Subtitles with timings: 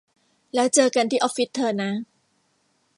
[0.53, 1.91] แล้วเจอกันที่ออฟฟิศเธอนะ